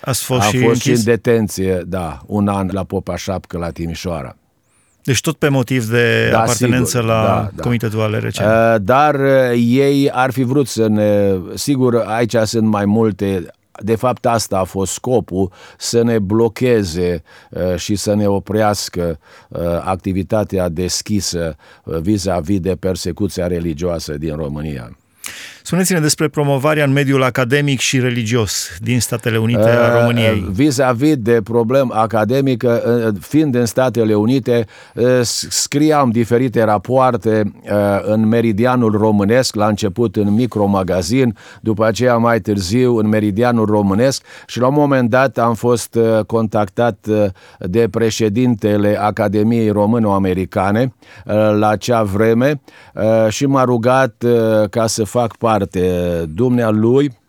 ați 0.00 0.24
fost 0.24 0.40
Am 0.40 0.50
și 0.50 0.58
fost 0.58 0.68
închis? 0.68 0.82
și 0.82 0.90
în 0.90 1.02
detenție, 1.04 1.82
da, 1.86 2.20
un 2.26 2.48
an 2.48 2.68
la 2.72 2.84
Popa 2.84 3.16
Șapcă 3.16 3.58
la 3.58 3.70
Timișoara. 3.70 4.36
Deci 5.04 5.20
tot 5.20 5.36
pe 5.36 5.48
motiv 5.48 5.90
de 5.90 6.28
da, 6.30 6.40
apartenență 6.40 6.98
sigur, 6.98 7.04
la 7.04 7.24
da, 7.24 7.50
da. 7.54 7.62
Comitetul 7.62 8.00
ALRC. 8.00 8.36
Uh, 8.38 8.74
dar 8.80 9.14
uh, 9.14 9.52
ei 9.66 10.10
ar 10.10 10.30
fi 10.30 10.42
vrut 10.42 10.66
să 10.66 10.86
ne... 10.86 11.34
Sigur, 11.54 12.04
aici 12.06 12.36
sunt 12.36 12.66
mai 12.66 12.84
multe 12.84 13.46
de 13.82 13.94
fapt 13.94 14.26
asta 14.26 14.58
a 14.58 14.64
fost 14.64 14.92
scopul, 14.92 15.52
să 15.78 16.02
ne 16.02 16.18
blocheze 16.18 17.22
uh, 17.50 17.76
și 17.76 17.94
să 17.94 18.14
ne 18.14 18.26
oprească 18.26 19.18
uh, 19.48 19.60
activitatea 19.84 20.68
deschisă 20.68 21.56
uh, 21.84 21.98
vis-a-vis 21.98 22.60
de 22.60 22.76
persecuția 22.76 23.46
religioasă 23.46 24.18
din 24.18 24.36
România. 24.36 24.96
Spuneți-ne 25.62 25.98
despre 25.98 26.28
promovarea 26.28 26.84
în 26.84 26.92
mediul 26.92 27.22
academic 27.22 27.80
și 27.80 28.00
religios 28.00 28.76
din 28.80 29.00
Statele 29.00 29.38
Unite 29.38 29.68
a 29.68 30.00
României. 30.00 30.48
Vis-a-vis 30.52 31.16
de 31.16 31.40
problemă 31.44 31.94
academică, 31.94 32.82
fiind 33.20 33.54
în 33.54 33.66
Statele 33.66 34.14
Unite, 34.14 34.66
scriam 35.48 36.10
diferite 36.10 36.62
rapoarte 36.64 37.52
în 38.02 38.28
Meridianul 38.28 38.90
Românesc, 38.90 39.54
la 39.54 39.66
început 39.66 40.16
în 40.16 40.34
micromagazin, 40.34 41.36
după 41.60 41.86
aceea 41.86 42.16
mai 42.16 42.40
târziu 42.40 42.96
în 42.96 43.08
Meridianul 43.08 43.66
Românesc 43.66 44.22
și 44.46 44.58
la 44.58 44.66
un 44.66 44.74
moment 44.74 45.10
dat 45.10 45.38
am 45.38 45.54
fost 45.54 45.98
contactat 46.26 47.06
de 47.58 47.88
președintele 47.90 48.98
Academiei 49.00 49.70
Româno-Americane 49.70 50.94
la 51.58 51.68
acea 51.68 52.02
vreme 52.02 52.60
și 53.28 53.46
m-a 53.46 53.64
rugat 53.64 54.24
ca 54.70 54.86
să 54.86 55.04
fac 55.04 55.36
parte. 55.36 55.51
Dumnealui 56.34 57.20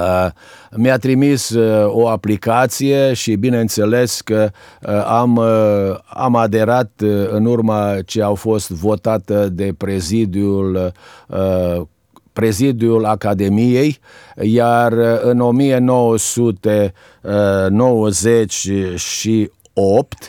Uh, 0.00 0.28
mi-a 0.76 0.96
trimis 0.96 1.48
uh, 1.48 1.86
o 1.86 2.08
aplicație 2.08 3.12
și 3.12 3.34
bineînțeles 3.34 4.20
că 4.20 4.50
uh, 4.82 5.04
am, 5.06 5.36
uh, 5.36 5.96
am 6.06 6.36
aderat 6.36 6.90
uh, 7.04 7.28
în 7.30 7.44
urma 7.44 7.96
ce 8.06 8.22
au 8.22 8.34
fost 8.34 8.70
votată 8.70 9.48
de 9.48 9.74
prezidiul 9.78 10.92
uh, 11.26 11.80
prezidiul 12.32 13.04
Academiei, 13.04 13.98
iar 14.40 14.92
în 15.22 15.40
1998 15.40 16.66
Uh, 20.12 20.20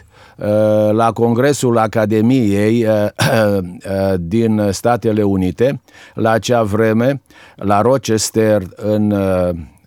la 0.91 1.11
Congresul 1.11 1.77
Academiei 1.77 2.85
uh, 2.85 3.07
uh, 3.19 4.13
din 4.19 4.67
Statele 4.71 5.23
Unite, 5.23 5.81
la 6.13 6.31
acea 6.31 6.63
vreme, 6.63 7.21
la 7.55 7.81
Rochester, 7.81 8.61
în, 8.75 9.11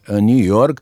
în 0.07 0.25
New 0.25 0.45
York, 0.45 0.81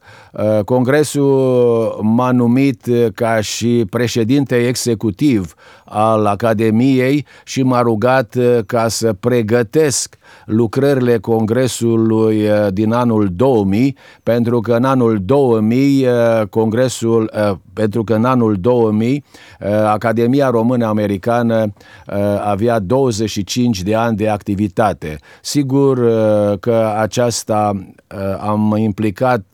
Congresul 0.65 1.99
m-a 2.01 2.31
numit 2.31 2.85
ca 3.15 3.41
și 3.41 3.85
președinte 3.89 4.55
executiv 4.55 5.55
al 5.93 6.25
Academiei 6.25 7.25
și 7.43 7.63
m-a 7.63 7.81
rugat 7.81 8.35
ca 8.65 8.87
să 8.87 9.13
pregătesc 9.19 10.17
lucrările 10.45 11.17
Congresului 11.17 12.43
uh, 12.43 12.67
din 12.69 12.91
anul 12.91 13.29
2000, 13.35 13.97
pentru 14.23 14.59
că 14.59 14.73
în 14.73 14.83
anul 14.83 15.19
2000 15.25 16.05
uh, 16.05 16.47
Congresul, 16.49 17.31
uh, 17.49 17.57
pentru 17.73 18.03
că 18.03 18.13
în 18.13 18.25
anul 18.25 18.55
2000 18.59 19.23
Academia 19.85 20.49
Română 20.49 20.85
Americană 20.85 21.73
avea 22.43 22.79
25 22.79 23.81
de 23.81 23.95
ani 23.95 24.17
de 24.17 24.29
activitate. 24.29 25.17
Sigur 25.41 25.99
că 26.59 26.93
aceasta 26.99 27.85
am 28.39 28.75
implicat 28.77 29.45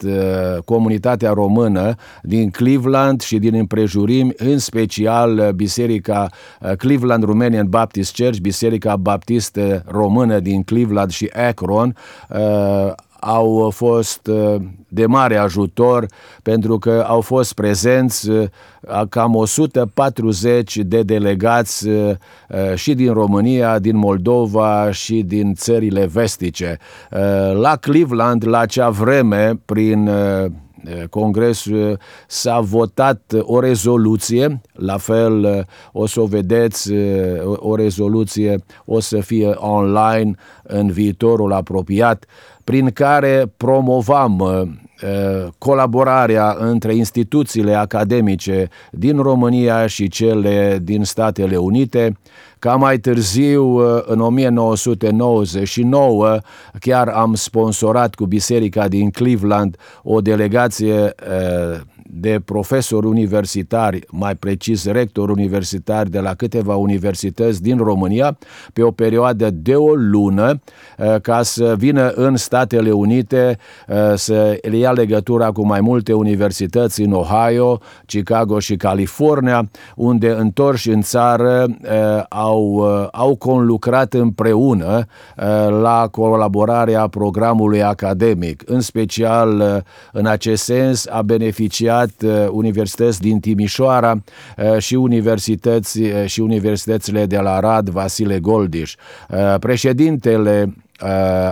comunitatea 0.66 1.32
română 1.32 1.96
din 2.22 2.50
Cleveland 2.50 3.22
și 3.22 3.38
din 3.38 3.54
împrejurimi, 3.54 4.34
în 4.38 4.58
special 4.58 5.52
Biserica 5.56 6.29
Cleveland 6.78 7.24
Romanian 7.24 7.70
Baptist 7.70 8.16
Church, 8.16 8.40
Biserica 8.40 8.96
Baptistă 8.96 9.84
Română 9.88 10.40
din 10.40 10.64
Cleveland 10.64 11.12
și 11.12 11.30
Akron 11.34 11.96
uh, 12.30 12.92
au 13.20 13.70
fost 13.74 14.28
uh, 14.28 14.56
de 14.88 15.06
mare 15.06 15.38
ajutor 15.38 16.06
pentru 16.44 16.78
că 16.78 17.06
au 17.08 17.22
fost 17.22 17.54
prezenți 17.54 18.30
uh, 18.30 18.48
cam 19.10 19.36
140 19.36 20.78
de 20.78 21.02
delegați 21.02 21.88
uh, 21.88 22.10
uh, 22.50 22.76
și 22.76 22.94
din 22.94 23.14
România, 23.14 23.80
din 23.80 23.98
Moldova 23.98 24.92
și 24.92 25.22
din 25.22 25.54
țările 25.54 26.06
vestice. 26.06 26.78
Uh, 27.12 27.20
la 27.54 27.76
Cleveland, 27.76 28.48
la 28.48 28.60
acea 28.60 28.90
vreme, 28.90 29.60
prin 29.66 30.08
uh, 30.08 30.46
Congresul 31.10 32.00
s-a 32.28 32.60
votat 32.60 33.34
o 33.42 33.60
rezoluție, 33.60 34.62
la 34.74 34.98
fel 34.98 35.68
o 35.92 36.06
să 36.06 36.22
o 36.22 36.26
vedeți, 36.26 36.92
o 37.56 37.76
rezoluție 37.76 38.64
o 38.86 39.00
să 39.00 39.20
fie 39.20 39.48
online 39.48 40.36
în 40.64 40.92
viitorul 40.92 41.54
apropiat, 41.54 42.26
prin 42.64 42.90
care 42.90 43.54
promovam 43.58 44.42
colaborarea 45.58 46.56
între 46.60 46.96
instituțiile 46.96 47.76
academice 47.76 48.70
din 48.92 49.18
România 49.18 49.88
și 49.88 50.08
cele 50.08 50.80
din 50.82 51.04
Statele 51.04 51.58
Unite. 51.58 52.18
Ca 52.60 52.76
mai 52.76 52.98
târziu, 52.98 53.78
în 54.06 54.20
1999, 54.20 56.38
chiar 56.80 57.08
am 57.08 57.34
sponsorat 57.34 58.16
cu 58.16 58.26
biserica 58.26 58.88
din 58.88 59.10
Cleveland 59.10 59.78
o 60.04 60.22
delegație 60.22 61.16
de 62.12 62.42
profesori 62.46 63.06
universitari, 63.06 64.04
mai 64.10 64.36
precis 64.36 64.86
rectori 64.86 65.32
universitari 65.32 66.10
de 66.10 66.20
la 66.20 66.34
câteva 66.34 66.76
universități 66.76 67.62
din 67.62 67.78
România, 67.78 68.38
pe 68.74 68.82
o 68.82 68.92
perioadă 68.92 69.50
de 69.50 69.76
o 69.76 69.94
lună, 69.94 70.62
eh, 70.98 71.16
ca 71.22 71.42
să 71.42 71.76
vină 71.78 72.10
în 72.10 72.36
Statele 72.36 72.92
Unite 72.92 73.58
eh, 73.88 73.96
să 74.16 74.58
le 74.62 74.78
ia 74.78 74.92
legătura 74.92 75.52
cu 75.52 75.66
mai 75.66 75.82
multe 75.82 76.14
universități 76.14 77.02
în 77.02 77.12
Ohio, 77.12 77.80
Chicago 78.06 78.60
și 78.60 78.76
California, 78.76 79.70
unde 79.96 80.30
întorși 80.32 80.90
în 80.90 81.02
țară 81.02 81.66
eh, 81.82 82.24
au, 82.30 82.80
au 83.12 83.36
conlucrat 83.36 84.14
împreună 84.14 85.06
la 85.82 86.08
colaborarea 86.12 87.08
programului 87.08 87.84
academic. 87.84 88.64
În 88.66 88.80
special, 88.80 89.84
în 90.12 90.26
acest 90.26 90.64
sens, 90.64 91.08
a 91.08 91.22
beneficiat 91.22 91.99
vizitat 92.06 92.46
uh, 92.46 92.50
universități 92.52 93.22
din 93.22 93.40
Timișoara 93.40 94.22
uh, 94.58 94.78
și 94.78 94.96
universități 94.96 96.02
uh, 96.02 96.26
și 96.26 96.40
universitățile 96.40 97.26
de 97.26 97.38
la 97.38 97.60
Rad 97.60 97.90
Vasile 97.90 98.40
Goldiș. 98.40 98.96
Președintele 99.60 100.74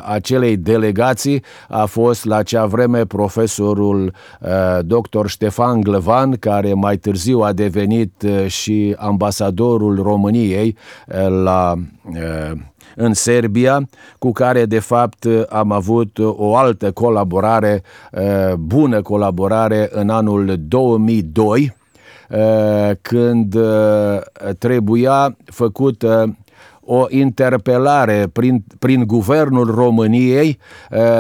acelei 0.05 0.57
delegații 0.57 1.43
a 1.69 1.85
fost 1.85 2.25
la 2.25 2.35
acea 2.35 2.65
vreme 2.65 3.05
profesorul 3.05 4.13
dr. 4.81 5.25
Ștefan 5.25 5.81
Glăvan, 5.81 6.35
care 6.35 6.73
mai 6.73 6.97
târziu 6.97 7.39
a 7.39 7.53
devenit 7.53 8.25
și 8.47 8.95
ambasadorul 8.97 10.01
României 10.01 10.77
la 11.43 11.75
în 12.99 13.13
Serbia, 13.13 13.89
cu 14.19 14.31
care 14.31 14.65
de 14.65 14.79
fapt 14.79 15.27
am 15.49 15.71
avut 15.71 16.17
o 16.19 16.55
altă 16.55 16.91
colaborare, 16.91 17.83
uh, 18.11 18.53
bună 18.53 19.01
colaborare 19.01 19.89
în 19.91 20.09
anul 20.09 20.55
2002, 20.59 21.75
uh, 22.29 22.91
când 23.01 23.55
uh, 23.55 24.19
trebuia 24.57 25.37
făcută 25.45 26.37
o 26.89 27.05
interpelare 27.09 28.27
prin, 28.33 28.63
prin 28.79 29.03
guvernul 29.05 29.75
României 29.75 30.59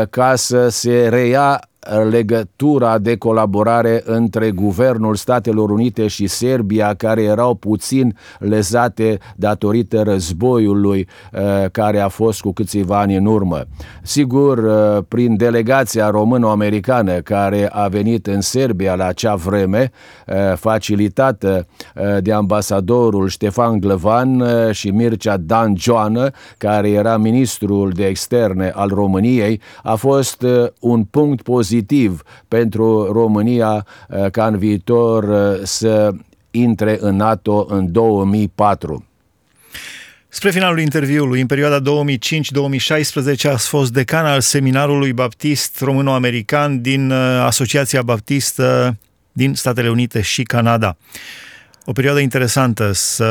ca 0.09 0.35
să 0.35 0.67
se 0.69 1.07
reia 1.07 1.61
legătura 2.09 2.97
de 2.97 3.15
colaborare 3.15 4.01
între 4.05 4.51
Guvernul 4.51 5.15
Statelor 5.15 5.69
Unite 5.69 6.07
și 6.07 6.27
Serbia, 6.27 6.93
care 6.93 7.21
erau 7.21 7.53
puțin 7.53 8.17
lezate 8.39 9.19
datorită 9.35 10.01
războiului 10.01 11.07
uh, 11.33 11.69
care 11.71 11.99
a 11.99 12.07
fost 12.07 12.41
cu 12.41 12.51
câțiva 12.51 12.99
ani 12.99 13.15
în 13.15 13.25
urmă. 13.25 13.61
Sigur, 14.01 14.57
uh, 14.57 15.03
prin 15.07 15.37
delegația 15.37 16.09
româno-americană 16.09 17.13
care 17.13 17.69
a 17.71 17.87
venit 17.87 18.27
în 18.27 18.41
Serbia 18.41 18.95
la 18.95 19.05
acea 19.05 19.35
vreme, 19.35 19.91
uh, 20.27 20.35
facilitată 20.55 21.67
de 22.19 22.31
ambasadorul 22.31 23.27
Ștefan 23.27 23.79
Glăvan 23.79 24.43
și 24.71 24.89
Mircea 24.89 25.37
Dan 25.37 25.75
Joană, 25.77 26.29
care 26.57 26.89
era 26.89 27.17
ministrul 27.17 27.89
de 27.89 28.05
externe 28.05 28.71
al 28.75 28.89
României, 28.89 29.61
a 29.83 29.95
fost 29.95 30.45
un 30.79 31.03
punct 31.03 31.41
pozitiv 31.41 31.76
pozitiv 31.77 32.21
pentru 32.47 33.11
România 33.11 33.85
eh, 34.09 34.31
ca 34.31 34.45
în 34.45 34.57
viitor 34.57 35.23
eh, 35.23 35.59
să 35.63 36.11
intre 36.51 36.97
în 36.99 37.15
NATO 37.15 37.65
în 37.69 37.91
2004. 37.91 39.05
Spre 40.29 40.51
finalul 40.51 40.79
interviului, 40.79 41.41
în 41.41 41.47
perioada 41.47 41.81
2005-2016, 41.81 43.51
a 43.51 43.57
fost 43.57 43.91
decan 43.93 44.25
al 44.25 44.41
Seminarului 44.41 45.13
Baptist 45.13 45.79
Româno-American 45.79 46.81
din 46.81 47.09
eh, 47.09 47.17
Asociația 47.45 48.01
Baptistă 48.01 48.97
din 49.31 49.53
Statele 49.53 49.89
Unite 49.89 50.21
și 50.21 50.43
Canada. 50.43 50.97
O 51.85 51.91
perioadă 51.91 52.19
interesantă 52.19 52.91
să 52.91 53.27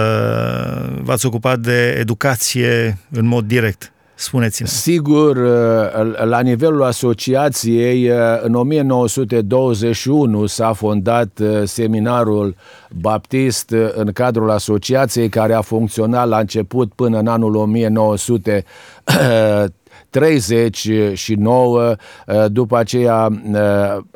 v-ați 1.03 1.27
ocupat 1.27 1.59
de 1.59 1.97
educație 1.99 2.99
în 3.11 3.27
mod 3.27 3.45
direct. 3.45 3.91
Spuneți-ne. 4.19 4.69
Sigur, 4.69 5.37
uh, 5.37 6.25
la 6.25 6.41
nivelul 6.41 6.83
asociației, 6.83 8.11
uh, 8.11 8.17
în 8.43 8.55
1921 8.55 10.47
s-a 10.47 10.73
fondat 10.73 11.39
uh, 11.43 11.63
seminarul 11.65 12.57
baptist 13.01 13.75
în 13.95 14.13
cadrul 14.13 14.51
asociației 14.51 15.29
care 15.29 15.53
a 15.53 15.61
funcționat 15.61 16.29
la 16.29 16.39
început 16.39 16.93
până 16.93 17.19
în 17.19 17.27
anul 17.27 17.55
1900 17.55 18.65
39, 20.11 21.97
uh, 22.27 22.45
după 22.49 22.77
aceea 22.77 23.29
uh, 23.53 23.59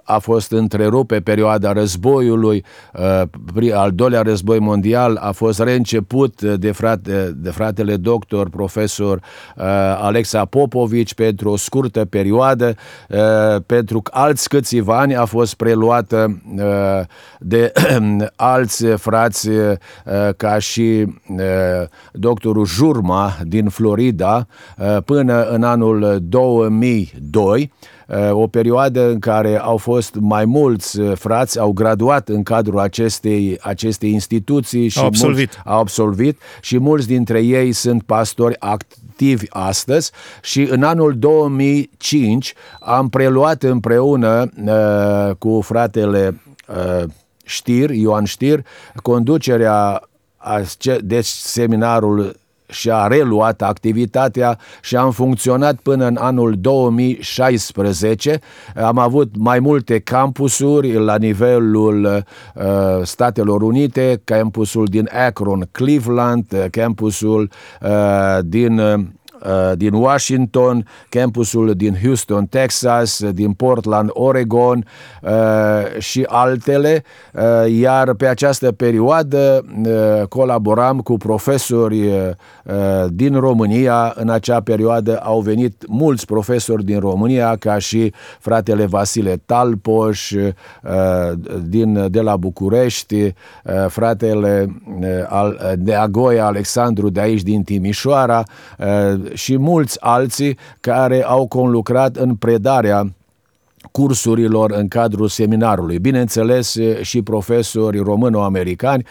a 0.05 0.19
fost 0.19 0.53
întrerupt 0.53 1.07
pe 1.07 1.21
perioada 1.21 1.73
războiului, 1.73 2.65
uh, 3.55 3.73
al 3.73 3.91
doilea 3.91 4.23
război 4.23 4.59
mondial 4.59 5.17
a 5.17 5.31
fost 5.31 5.61
reînceput 5.61 6.43
de, 6.43 6.73
frate, 6.73 7.33
de 7.37 7.51
fratele 7.51 7.97
doctor, 7.97 8.49
profesor 8.49 9.21
Alexa 10.01 10.45
Popovici 10.45 11.15
pentru 11.15 11.51
o 11.51 11.57
scurtă 11.57 12.05
perioadă, 12.05 12.75
pentru 13.67 14.03
alți 14.11 14.49
câțiva 14.49 14.99
ani 14.99 15.17
a 15.17 15.25
fost 15.25 15.55
preluată 15.55 16.43
de 17.39 17.73
alți 18.37 18.87
frați 18.87 19.49
ca 20.37 20.59
și 20.59 21.07
doctorul 22.13 22.67
Jurma 22.67 23.37
din 23.43 23.69
Florida 23.69 24.47
până 25.05 25.43
în 25.43 25.63
anul 25.71 25.91
anul 26.01 26.19
2002, 26.23 27.73
uh, 28.07 28.31
o 28.31 28.47
perioadă 28.47 29.09
în 29.09 29.19
care 29.19 29.59
au 29.59 29.77
fost 29.77 30.15
mai 30.15 30.45
mulți 30.45 31.01
uh, 31.01 31.17
frați, 31.17 31.59
au 31.59 31.73
graduat 31.73 32.29
în 32.29 32.43
cadrul 32.43 32.79
acestei, 32.79 33.59
acestei 33.61 34.13
instituții 34.13 34.89
și 34.89 34.99
au 34.99 35.07
absolvit. 35.07 35.37
Mulți, 35.37 35.59
au 35.65 35.79
absolvit 35.79 36.39
și 36.61 36.79
mulți 36.79 37.07
dintre 37.07 37.41
ei 37.41 37.73
sunt 37.73 38.03
pastori 38.03 38.57
activi 38.59 39.47
astăzi 39.49 40.11
și 40.43 40.63
în 40.71 40.83
anul 40.83 41.19
2005 41.19 42.55
am 42.81 43.09
preluat 43.09 43.63
împreună 43.63 44.51
uh, 44.65 45.35
cu 45.39 45.61
fratele 45.61 46.41
uh, 46.69 47.05
Știr, 47.45 47.91
Ioan 47.91 48.25
Știr, 48.25 48.65
conducerea 49.03 50.03
de 51.01 51.21
seminarul 51.21 52.37
și-a 52.71 53.07
reluat 53.07 53.63
activitatea 53.63 54.59
și 54.83 54.97
am 54.97 55.11
funcționat 55.11 55.75
până 55.75 56.07
în 56.07 56.17
anul 56.21 56.55
2016. 56.59 58.39
Am 58.77 58.99
avut 58.99 59.37
mai 59.39 59.59
multe 59.59 59.99
campusuri 59.99 60.93
la 60.93 61.17
nivelul 61.17 62.25
uh, 62.55 62.63
Statelor 63.03 63.63
Unite, 63.63 64.21
campusul 64.25 64.85
din 64.85 65.09
Akron, 65.27 65.69
Cleveland, 65.73 66.69
campusul 66.71 67.51
uh, 67.81 68.39
din 68.43 68.79
uh, 68.79 68.95
Uh, 68.95 69.07
din 69.75 69.93
Washington, 69.93 70.87
campusul 71.09 71.75
din 71.75 71.99
Houston, 72.03 72.47
Texas, 72.47 73.25
din 73.33 73.53
Portland, 73.53 74.11
Oregon 74.13 74.85
uh, 75.23 75.31
și 75.99 76.25
altele, 76.29 77.05
uh, 77.33 77.73
iar 77.73 78.15
pe 78.15 78.27
această 78.27 78.73
perioadă 78.73 79.65
colaboram 80.29 80.99
cu 80.99 81.17
profesori 81.17 82.11
din 83.09 83.35
România. 83.35 84.13
În 84.17 84.29
acea 84.29 84.61
perioadă 84.61 85.19
au 85.23 85.41
venit 85.41 85.85
mulți 85.89 86.27
profesori 86.27 86.85
din 86.85 86.99
România, 86.99 87.57
ca 87.57 87.79
și 87.79 88.13
fratele 88.39 88.87
Vasile 88.87 89.41
Talpoș 89.47 90.33
din, 91.63 92.07
de 92.11 92.21
la 92.21 92.37
București, 92.37 93.35
fratele 93.89 94.83
de 95.77 95.95
Agoia 95.95 96.47
Alexandru 96.47 97.09
de 97.09 97.21
aici 97.21 97.43
din 97.43 97.63
Timișoara, 97.63 98.43
și 99.33 99.57
mulți 99.57 100.01
alții 100.01 100.59
care 100.81 101.25
au 101.25 101.47
conlucrat 101.47 102.17
în 102.17 102.35
predarea 102.35 103.15
cursurilor 103.93 104.71
în 104.71 104.89
cadrul 104.89 105.29
seminarului. 105.29 105.99
Bineînțeles, 105.99 106.77
și 107.01 107.23
profesori 107.23 107.99
româno-americani 107.99 109.07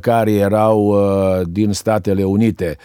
care 0.00 0.32
erau 0.32 0.96
din 1.44 1.72
Statele 1.72 2.24
Unite. 2.24 2.76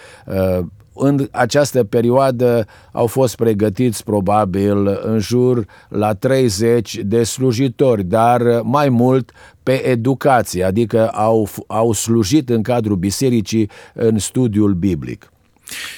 În 0.96 1.28
această 1.32 1.84
perioadă 1.84 2.66
au 2.92 3.08
fost 3.08 3.36
pregătiți 3.36 4.04
probabil 4.04 5.00
în 5.04 5.20
jur 5.20 5.66
la 5.90 6.14
30 6.14 7.00
de 7.04 7.24
slujitori, 7.24 8.04
dar 8.04 8.42
mai 8.64 8.90
mult 8.90 9.32
pe 9.64 9.88
educație, 9.88 10.64
adică 10.64 11.08
au, 11.08 11.48
au 11.68 11.92
slujit 11.92 12.50
în 12.50 12.62
cadrul 12.62 12.96
bisericii 12.96 13.70
în 13.94 14.18
studiul 14.18 14.74
biblic. 14.74 15.32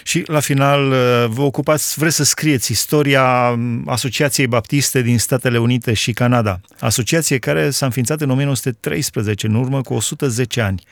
Și 0.03 0.23
la 0.27 0.39
final 0.39 0.91
uh, 0.91 1.25
vă 1.27 1.41
ocupați, 1.41 1.99
vreți 1.99 2.15
să 2.15 2.23
scrieți 2.23 2.71
istoria 2.71 3.49
um, 3.53 3.83
Asociației 3.85 4.47
Baptiste 4.47 5.01
din 5.01 5.19
Statele 5.19 5.57
Unite 5.57 5.93
și 5.93 6.13
Canada. 6.13 6.59
Asociație 6.79 7.37
care 7.37 7.69
s-a 7.69 7.85
înființat 7.85 8.21
în 8.21 8.29
1913, 8.29 9.47
în 9.47 9.55
urmă 9.55 9.81
cu 9.81 9.93
110 9.93 10.61
ani. 10.61 10.83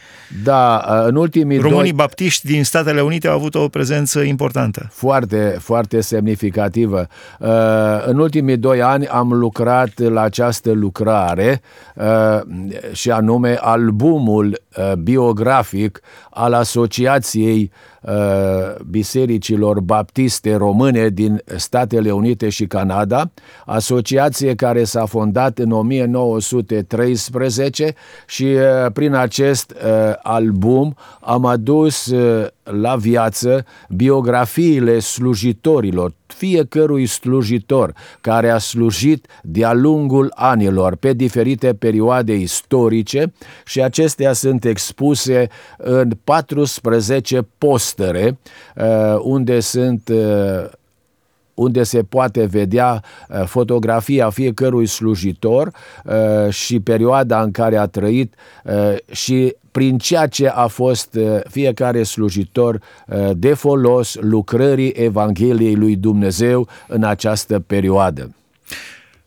Da, 0.44 0.86
uh, 0.90 1.08
în 1.08 1.16
ultimii 1.16 1.58
Românii 1.58 1.82
doi... 1.82 1.94
baptiști 1.94 2.48
din 2.48 2.64
Statele 2.64 3.02
Unite 3.02 3.28
au 3.28 3.36
avut 3.36 3.56
o 3.56 3.68
prezență 3.68 4.22
importantă. 4.22 4.90
Foarte, 4.94 5.58
foarte 5.60 6.02
semnificativă. 6.02 7.08
Uh, 7.40 7.50
în 8.06 8.20
ultimii 8.20 8.58
doi 8.58 8.82
ani 8.82 9.08
am 9.08 9.34
lucrat 9.34 10.00
la 10.00 10.22
această 10.22 10.72
lucrare 10.72 11.62
și 12.92 13.12
anume 13.12 13.58
albumul 13.60 14.62
biografic 14.98 16.02
al 16.30 16.54
Asociației 16.54 17.72
Uh, 17.72 17.93
bisericilor 18.86 19.80
baptiste 19.80 20.56
române 20.56 21.10
din 21.10 21.42
Statele 21.56 22.12
Unite 22.12 22.50
și 22.50 22.66
Canada, 22.66 23.32
asociație 23.66 24.56
care 24.56 24.84
s-a 24.84 25.06
fondat 25.06 25.60
în 25.60 25.72
1913 25.72 27.94
și 28.28 28.44
uh, 28.44 28.92
prin 28.94 29.14
acest 29.14 29.72
uh, 29.72 29.78
album 30.22 30.96
am 31.20 31.46
adus 31.46 32.14
la 32.64 32.96
viață 32.96 33.66
biografiile 33.90 35.00
slujitorilor, 35.00 36.14
fiecărui 36.26 37.06
slujitor 37.06 37.94
care 38.22 38.50
a 38.50 38.58
slujit 38.58 39.28
de-a 39.42 39.74
lungul 39.74 40.32
anilor 40.36 40.96
pe 40.96 41.14
diferite 41.14 41.74
perioade 41.74 42.34
istorice 42.34 43.34
și 43.66 43.82
acestea 43.82 44.34
sunt 44.34 44.66
expuse 44.66 45.50
în 45.78 46.12
14 46.24 47.48
postere 47.58 48.38
uh, 48.76 49.20
unde 49.22 49.60
sunt 49.60 50.10
uh, 50.12 50.70
unde 51.54 51.84
se 51.84 52.04
poate 52.04 52.46
vedea 52.46 53.04
uh, 53.30 53.44
fotografia 53.46 54.30
fiecărui 54.30 54.86
slujitor 54.86 55.72
și 56.50 56.80
perioada 56.80 57.42
în 57.42 57.52
care 57.52 57.78
a 57.78 57.86
trăit 57.86 58.34
și 59.12 59.56
prin 59.74 59.98
ceea 59.98 60.28
ce 60.28 60.48
a 60.48 60.68
fost 60.68 61.16
uh, 61.16 61.40
fiecare 61.50 62.04
slujitor 62.04 62.76
uh, 63.08 63.30
de 63.36 63.54
folos 63.54 64.16
lucrării 64.20 64.90
Evangheliei 64.90 65.76
lui 65.76 65.96
Dumnezeu 65.96 66.68
în 66.88 67.04
această 67.04 67.60
perioadă. 67.60 68.36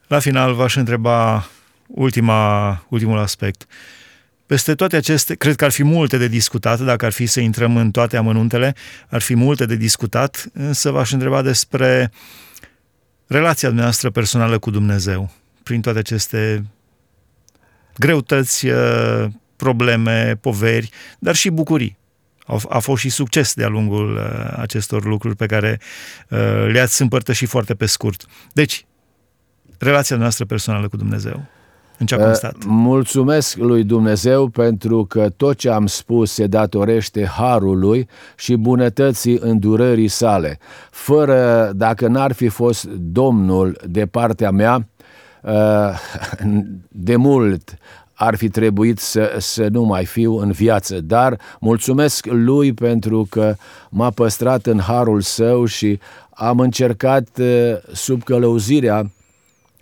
La 0.07 0.19
final 0.19 0.55
v-aș 0.55 0.77
întreba 0.77 1.47
ultima, 1.87 2.71
ultimul 2.89 3.19
aspect. 3.19 3.67
Peste 4.47 4.75
toate 4.75 4.97
aceste, 4.97 5.35
cred 5.35 5.57
că 5.57 5.65
ar 5.65 5.71
fi 5.71 5.83
multe 5.83 6.17
de 6.17 6.29
discutat, 6.29 6.81
dacă 6.81 7.05
ar 7.05 7.13
fi 7.13 7.27
să 7.27 7.41
intrăm 7.41 7.77
în 7.77 7.91
toate 7.91 8.17
amănuntele, 8.17 8.75
ar 9.09 9.21
fi 9.21 9.35
multe 9.35 9.67
de 9.67 9.77
discutat, 9.77 10.47
însă 10.53 10.91
v-aș 10.91 11.13
întreba 11.13 11.43
despre 11.43 12.13
relația 13.27 13.69
noastră 13.71 14.11
personală 14.11 14.59
cu 14.59 14.71
Dumnezeu, 14.71 15.31
prin 15.63 15.81
toate 15.81 15.99
aceste 15.99 16.65
greutăți, 17.99 18.67
uh, 18.67 19.27
probleme, 19.57 20.37
poveri, 20.41 20.91
dar 21.19 21.35
și 21.35 21.51
bucurii. 21.51 21.97
A, 22.47 22.61
a 22.69 22.79
fost 22.79 23.01
și 23.01 23.09
succes 23.09 23.55
de-a 23.55 23.69
lungul 23.69 24.17
uh, 24.17 24.53
acestor 24.57 25.05
lucruri 25.05 25.37
pe 25.37 25.47
care 25.47 25.81
uh, 26.29 26.39
le-ați 26.73 27.03
împărtășit 27.03 27.49
foarte 27.49 27.75
pe 27.75 27.87
scurt. 27.87 28.27
Deci, 28.53 28.87
relația 29.79 30.17
noastră 30.17 30.45
personală 30.45 30.89
cu 30.89 30.97
Dumnezeu. 30.97 31.47
În 31.99 32.07
ce 32.07 32.15
a 32.15 32.19
uh, 32.19 32.25
constat? 32.25 32.57
Mulțumesc 32.65 33.57
lui 33.57 33.85
Dumnezeu 33.85 34.49
pentru 34.49 35.05
că 35.05 35.29
tot 35.37 35.57
ce 35.57 35.71
am 35.71 35.87
spus 35.87 36.33
se 36.33 36.47
datorește 36.47 37.27
harului 37.27 38.09
și 38.37 38.55
bunătății 38.55 39.39
îndurării 39.41 40.09
sale. 40.09 40.59
Fără, 40.91 41.71
dacă 41.75 42.07
n-ar 42.09 42.33
fi 42.33 42.49
fost 42.49 42.85
Domnul 42.85 43.79
de 43.85 44.07
partea 44.07 44.51
mea, 44.51 44.89
uh, 45.43 45.53
de 46.89 47.17
mult 47.17 47.79
ar 48.19 48.37
fi 48.37 48.49
trebuit 48.49 48.99
să, 48.99 49.35
să 49.39 49.69
nu 49.71 49.83
mai 49.83 50.05
fiu 50.05 50.39
în 50.39 50.51
viață, 50.51 51.01
dar 51.01 51.41
mulțumesc 51.61 52.27
lui 52.27 52.73
pentru 52.73 53.27
că 53.31 53.55
m-a 53.91 54.11
păstrat 54.11 54.67
în 54.67 54.81
harul 54.81 55.21
său 55.21 55.65
și 55.65 55.99
am 56.31 56.61
încercat 56.61 57.29
uh, 57.39 57.73
sub 57.93 58.23
călăuzirea 58.23 59.11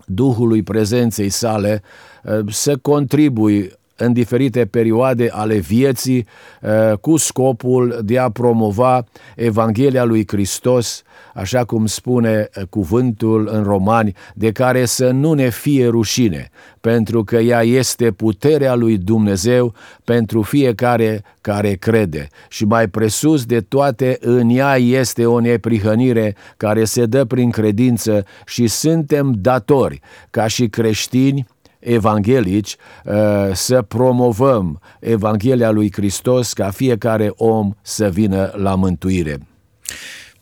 Duhului 0.07 0.63
prezenței 0.63 1.29
sale 1.29 1.83
uh, 2.25 2.39
să 2.49 2.77
contribui 2.77 3.73
în 3.97 4.13
diferite 4.13 4.67
perioade 4.67 5.29
ale 5.33 5.59
vieții 5.59 6.27
uh, 6.61 6.99
cu 6.99 7.17
scopul 7.17 8.01
de 8.05 8.19
a 8.19 8.31
promova 8.31 9.05
Evanghelia 9.37 10.05
lui 10.05 10.25
Hristos, 10.27 11.03
așa 11.35 11.65
cum 11.65 11.87
spune 11.87 12.49
uh, 12.57 12.63
cuvântul 12.71 13.49
în 13.53 13.63
Romani, 13.63 14.15
de 14.35 14.53
care 14.53 14.85
să 14.85 15.11
nu 15.11 15.33
ne 15.33 15.49
fie 15.49 15.87
rușine, 15.87 16.51
pentru 16.81 17.25
că 17.25 17.37
ea 17.37 17.63
este 17.63 18.11
puterea 18.11 18.75
lui 18.75 18.99
Dumnezeu 18.99 19.75
pentru 20.05 20.43
fiecare 20.43 21.23
care 21.41 21.73
crede. 21.75 22.29
Și 22.49 22.65
mai 22.65 22.89
presus 22.89 23.45
de 23.45 23.61
toate, 23.61 24.19
în 24.21 24.49
ea 24.49 24.77
este 24.77 25.27
o 25.27 25.41
neprihănire 25.41 26.37
care 26.57 26.85
se 26.85 27.07
dă 27.07 27.25
prin 27.25 27.51
credință 27.51 28.25
și 28.47 28.67
suntem 28.67 29.33
datori, 29.37 30.01
ca 30.31 30.47
și 30.47 30.69
creștini, 30.69 31.47
evanghelici 31.85 32.77
uh, 33.05 33.15
să 33.53 33.83
promovăm 33.83 34.81
Evanghelia 35.01 35.71
lui 35.71 35.93
Hristos 35.93 36.53
ca 36.53 36.71
fiecare 36.71 37.31
om 37.37 37.73
să 37.83 38.09
vină 38.09 38.53
la 38.57 38.75
mântuire. 38.75 39.39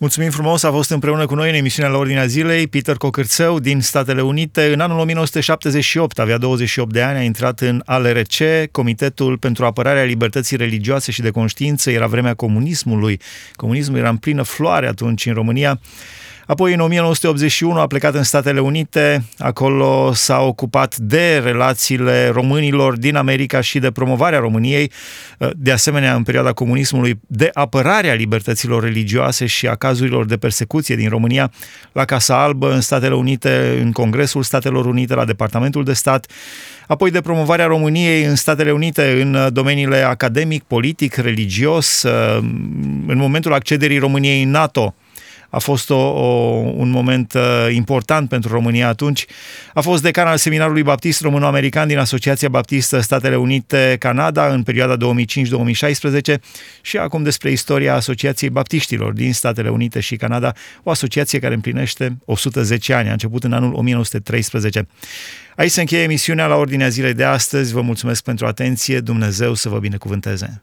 Mulțumim 0.03 0.31
frumos, 0.31 0.63
a 0.63 0.71
fost 0.71 0.91
împreună 0.91 1.27
cu 1.27 1.35
noi 1.35 1.49
în 1.49 1.55
emisiunea 1.55 1.91
la 1.91 1.99
Ordinea 1.99 2.27
Zilei 2.27 2.67
Peter 2.67 2.97
Cocârțău 2.97 3.61
din 3.61 3.81
Statele 3.81 4.23
Unite. 4.23 4.73
În 4.73 4.81
anul 4.81 4.99
1978, 4.99 6.19
avea 6.19 6.39
28 6.39 6.93
de 6.93 7.03
ani, 7.03 7.19
a 7.19 7.23
intrat 7.23 7.61
în 7.61 7.83
ALRC, 7.85 8.35
Comitetul 8.71 9.39
pentru 9.39 9.65
Apărarea 9.65 10.03
Libertății 10.03 10.57
Religioase 10.57 11.13
și 11.13 11.21
de 11.21 11.31
Conștiință. 11.31 11.91
Era 11.91 12.07
vremea 12.07 12.35
comunismului. 12.35 13.21
Comunismul 13.53 13.99
era 13.99 14.09
în 14.09 14.17
plină 14.17 14.43
floare 14.43 14.87
atunci 14.87 15.27
în 15.27 15.33
România. 15.33 15.81
Apoi, 16.47 16.73
în 16.73 16.81
1981, 16.81 17.81
a 17.81 17.87
plecat 17.87 18.15
în 18.15 18.23
Statele 18.23 18.61
Unite. 18.61 19.25
Acolo 19.39 20.13
s-a 20.13 20.41
ocupat 20.41 20.97
de 20.97 21.41
relațiile 21.45 22.29
românilor 22.29 22.97
din 22.99 23.17
America 23.17 23.61
și 23.61 23.79
de 23.79 23.91
promovarea 23.91 24.39
României. 24.39 24.91
De 25.57 25.73
asemenea, 25.73 26.15
în 26.15 26.23
perioada 26.23 26.53
comunismului, 26.53 27.21
de 27.27 27.51
apărarea 27.53 28.15
libertăților 28.15 28.83
religioase 28.83 29.47
și 29.47 29.67
a 29.67 29.75
cazurilor 29.75 30.25
de 30.27 30.37
persecuție 30.37 30.97
din 30.97 31.09
România 31.09 31.53
la 31.93 32.05
Casa 32.05 32.43
Albă, 32.43 32.73
în 32.73 32.81
Statele 32.81 33.15
Unite, 33.15 33.79
în 33.83 33.93
Congresul 33.93 34.43
Statelor 34.43 34.87
Unite, 34.87 35.15
la 35.15 35.25
Departamentul 35.25 35.85
de 35.85 35.93
Stat 35.93 36.27
apoi 36.87 37.11
de 37.11 37.21
promovarea 37.21 37.67
României 37.67 38.25
în 38.25 38.35
Statele 38.35 38.73
Unite 38.73 39.21
în 39.21 39.49
domeniile 39.53 39.97
academic, 39.97 40.63
politic, 40.63 41.15
religios, 41.15 42.03
în 43.07 43.17
momentul 43.17 43.53
accederii 43.53 43.99
României 43.99 44.43
în 44.43 44.51
NATO, 44.51 44.95
a 45.55 45.59
fost 45.59 45.91
o, 45.91 45.97
o, 45.97 46.27
un 46.77 46.91
moment 46.91 47.33
uh, 47.35 47.69
important 47.75 48.29
pentru 48.29 48.53
România 48.53 48.88
atunci. 48.88 49.27
A 49.75 49.81
fost 49.81 50.03
decan 50.03 50.27
al 50.27 50.37
Seminarului 50.37 50.83
Baptist 50.83 51.21
Româno-American 51.21 51.88
din 51.88 51.99
Asociația 51.99 52.49
Baptistă 52.49 53.01
Statele 53.01 53.37
Unite-Canada 53.37 54.47
în 54.47 54.62
perioada 54.62 54.97
2005-2016 54.97 56.35
și 56.81 56.97
acum 56.97 57.23
despre 57.23 57.51
istoria 57.51 57.95
Asociației 57.95 58.51
Baptiștilor 58.51 59.12
din 59.12 59.33
Statele 59.33 59.69
Unite 59.69 60.01
și 60.01 60.17
Canada, 60.17 60.53
o 60.83 60.91
asociație 60.91 61.38
care 61.38 61.55
împlinește 61.55 62.17
110 62.25 62.95
ani, 62.95 63.09
a 63.09 63.12
început 63.12 63.45
în 63.45 63.53
anul 63.53 63.75
1913. 63.75 64.87
Aici 65.57 65.71
se 65.71 65.81
încheie 65.81 66.03
emisiunea 66.03 66.47
la 66.47 66.55
ordinea 66.55 66.88
zilei 66.88 67.15
de 67.15 67.25
astăzi. 67.25 67.73
Vă 67.73 67.81
mulțumesc 67.81 68.23
pentru 68.23 68.47
atenție. 68.47 69.01
Dumnezeu 69.01 69.55
să 69.55 69.69
vă 69.69 69.79
binecuvânteze. 69.79 70.62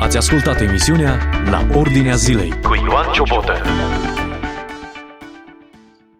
Ați 0.00 0.16
ascultat 0.16 0.60
emisiunea 0.60 1.30
La 1.50 1.66
Ordinea 1.74 2.14
Zilei 2.14 2.60
cu 2.62 2.74
Ioan 2.74 3.12
Ciobotă. 3.12 3.62